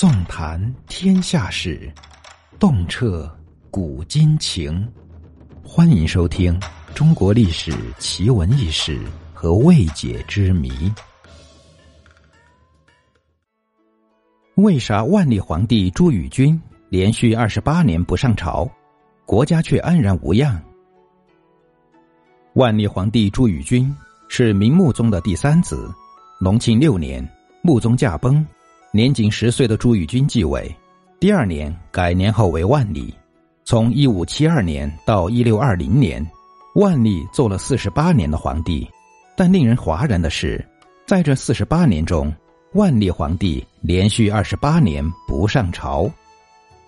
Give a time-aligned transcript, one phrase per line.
[0.00, 1.92] 纵谈天下事，
[2.58, 3.30] 洞彻
[3.70, 4.90] 古今情。
[5.62, 6.58] 欢迎收听
[6.94, 8.98] 《中国历史奇闻异事
[9.34, 10.70] 和未解之谜》。
[14.54, 16.58] 为啥万历皇帝朱翊钧
[16.88, 18.66] 连续二十八年不上朝，
[19.26, 20.58] 国家却安然无恙？
[22.54, 23.94] 万历皇帝朱翊钧
[24.30, 25.92] 是明穆宗的第三子，
[26.38, 27.22] 隆庆六年，
[27.60, 28.42] 穆宗驾崩。
[28.92, 30.68] 年仅十岁的朱翊钧继位，
[31.20, 33.14] 第二年改年号为万历。
[33.64, 36.28] 从一五七二年到一六二零年，
[36.74, 38.88] 万历做了四十八年的皇帝。
[39.36, 40.62] 但令人哗然的是，
[41.06, 42.34] 在这四十八年中，
[42.72, 46.10] 万历皇帝连续二十八年不上朝。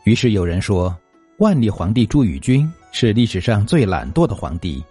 [0.03, 0.93] 于是有人说，
[1.39, 4.83] 万历皇帝朱翊钧是历史上最懒惰的皇帝，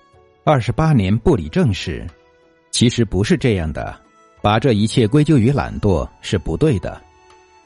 [0.45, 2.07] 二十八年不理政事。
[2.71, 3.99] 其实不是这样的。
[4.41, 6.99] 把这一切归咎于懒惰是不对的。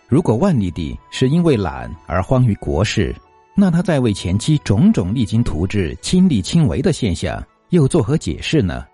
[0.08, 3.16] 如果万历帝是因为懒而荒于国事，
[3.56, 8.86] 那他在位前期种种励精图治、亲力亲为的现象又作何解释呢？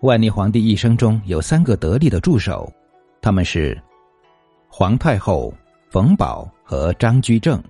[0.00, 2.70] 万历皇帝一生中有三个得力的助手，
[3.22, 3.80] 他们是
[4.68, 5.52] 皇太后、
[5.90, 7.62] 冯保和张居正。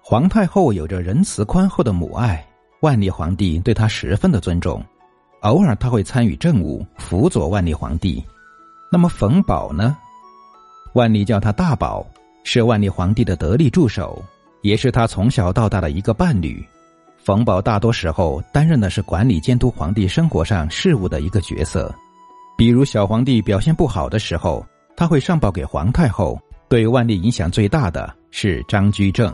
[0.00, 2.46] 皇太后有着仁慈宽厚的母爱，
[2.80, 4.82] 万历皇帝对她十分的尊重。
[5.40, 8.22] 偶尔他会参与政务，辅佐万历皇帝。
[8.90, 9.96] 那么冯保呢？
[10.94, 12.06] 万历叫他大宝，
[12.42, 14.22] 是万历皇帝的得力助手，
[14.62, 16.64] 也是他从小到大的一个伴侣。
[17.16, 21.94] 冯保大多时候担任的是管理监督皇帝生活上事务的一个角色。
[22.56, 24.64] 比如小皇帝表现不好的时候，
[24.96, 26.38] 他会上报给皇太后。
[26.68, 29.32] 对万历影响最大的是张居正，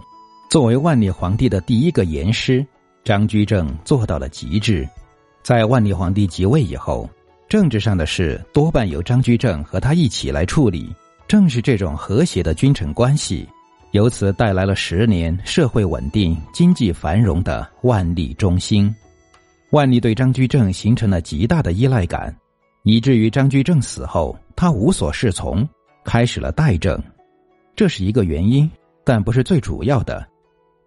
[0.51, 2.67] 作为万历皇帝的第一个严师，
[3.05, 4.87] 张居正做到了极致。
[5.43, 7.09] 在万历皇帝即位以后，
[7.49, 10.95] 政治上的事多半由张居正和他一起来处理。
[11.29, 13.49] 正是这种和谐的君臣关系，
[13.93, 18.95] 由此带来了十年社会稳定、经济繁荣的万历中兴。
[19.71, 22.37] 万历对张居正形成了极大的依赖感，
[22.83, 25.67] 以至于张居正死后，他无所适从，
[26.05, 27.03] 开始了代政。
[27.75, 28.71] 这是一个原因，
[29.03, 30.27] 但不是最主要的。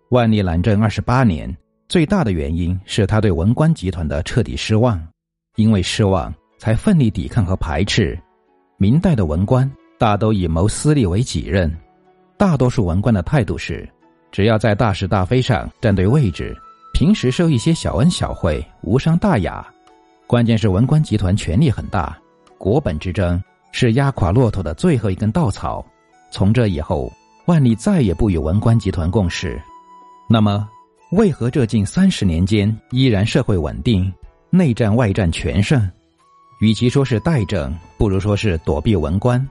[0.10, 1.56] 万历揽政二十八年。
[1.88, 5.00] 最大的原因是他对文官集团的彻底失望，
[5.56, 8.20] 因为失望才奋力抵抗和排斥。
[8.78, 11.72] 明代的文官大都以谋私利为己任，
[12.38, 13.88] 大多数文官的态度是，
[14.32, 16.58] 只要在大是大非上站对位置，
[16.92, 19.66] 平时收一些小恩小惠无伤大雅。
[20.26, 22.18] 关键是文官集团权力很大，
[22.58, 23.42] 国本之争
[23.72, 25.86] 是压垮骆驼的最后一根稻草。
[26.32, 27.14] 从这以后，
[27.46, 29.62] 万历再也不与文官集团共事。
[30.28, 30.68] 那么。
[31.16, 34.12] 为何这近三十年间依然社会稳定，
[34.50, 35.90] 内战外战全胜？
[36.60, 39.42] 与其说是代政，不如说是躲避文官。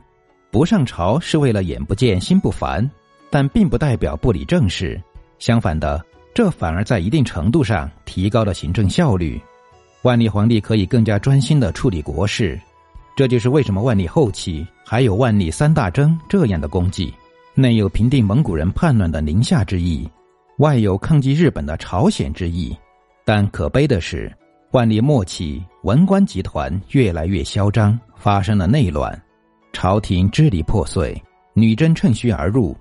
[0.51, 2.89] 不上朝是为了眼不见心不烦，
[3.31, 5.01] 但并不代表不理政事。
[5.39, 6.05] 相反的，
[6.35, 9.41] 这反而在一定程度上提高了行政效率。
[10.03, 12.61] 万历皇帝可以更加专心的处理国事，
[13.17, 17.11] 这就是为什么万历后期还有万历三大征这样的功绩：
[17.55, 20.07] 内有平定蒙古人叛乱的宁夏之役。
[20.59, 22.77] 外有抗击日本的朝鲜之意，
[23.25, 24.33] 但可悲的是，
[24.71, 29.21] 万历末期文官集团越来越嚣张，发生了内乱，
[29.73, 31.21] 朝廷支离破碎，
[31.55, 32.77] 女真趁虚而入，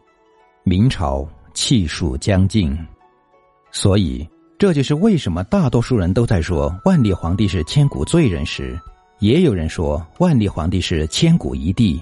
[0.64, 2.78] 明朝气数将尽。
[3.72, 4.28] 所以，
[4.60, 8.80] 这就是为什么大多数人都在说万历皇帝是千古罪人时，
[9.18, 12.00] 也有人说万历皇帝是千古一帝。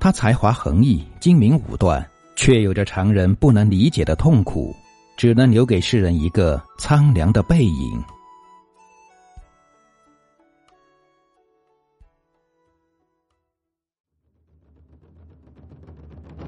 [0.00, 2.04] 他才华横溢，精明武断，
[2.34, 4.74] 却有着常人不能理解的痛苦。
[5.16, 8.02] 只能留给世人一个苍凉的背影。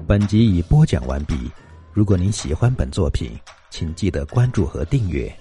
[0.07, 1.49] 本集已播讲完毕。
[1.91, 3.31] 如果您喜欢本作品，
[3.69, 5.33] 请记得关注和订阅。